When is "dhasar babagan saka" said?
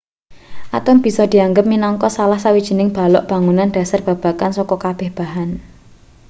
3.73-4.75